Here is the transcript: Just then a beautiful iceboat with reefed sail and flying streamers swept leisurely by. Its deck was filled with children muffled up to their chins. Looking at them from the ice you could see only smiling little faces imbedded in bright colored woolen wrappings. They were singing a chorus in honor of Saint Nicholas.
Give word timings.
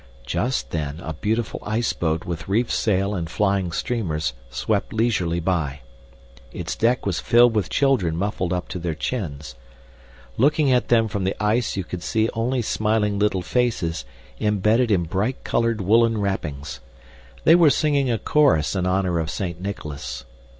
Just 0.25 0.71
then 0.71 0.99
a 1.01 1.13
beautiful 1.13 1.59
iceboat 1.63 2.25
with 2.25 2.47
reefed 2.47 2.71
sail 2.71 3.13
and 3.13 3.29
flying 3.29 3.71
streamers 3.71 4.33
swept 4.49 4.93
leisurely 4.93 5.39
by. 5.39 5.81
Its 6.51 6.75
deck 6.75 7.05
was 7.05 7.19
filled 7.19 7.53
with 7.55 7.69
children 7.69 8.15
muffled 8.17 8.51
up 8.51 8.67
to 8.69 8.79
their 8.79 8.95
chins. 8.95 9.53
Looking 10.37 10.71
at 10.71 10.87
them 10.87 11.07
from 11.07 11.23
the 11.23 11.35
ice 11.39 11.77
you 11.77 11.83
could 11.83 12.01
see 12.01 12.29
only 12.33 12.63
smiling 12.63 13.19
little 13.19 13.43
faces 13.43 14.03
imbedded 14.39 14.89
in 14.89 15.03
bright 15.03 15.43
colored 15.43 15.81
woolen 15.81 16.19
wrappings. 16.19 16.79
They 17.43 17.53
were 17.53 17.69
singing 17.69 18.09
a 18.09 18.17
chorus 18.17 18.75
in 18.75 18.87
honor 18.87 19.19
of 19.19 19.29
Saint 19.29 19.61
Nicholas. 19.61 20.25